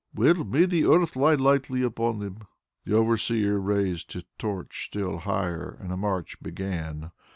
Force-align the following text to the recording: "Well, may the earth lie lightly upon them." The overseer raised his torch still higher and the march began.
"Well, 0.15 0.43
may 0.43 0.65
the 0.65 0.87
earth 0.87 1.15
lie 1.15 1.35
lightly 1.35 1.83
upon 1.83 2.17
them." 2.17 2.47
The 2.85 2.95
overseer 2.95 3.59
raised 3.59 4.11
his 4.13 4.23
torch 4.39 4.85
still 4.87 5.19
higher 5.19 5.77
and 5.79 5.91
the 5.91 5.95
march 5.95 6.41
began. 6.41 7.11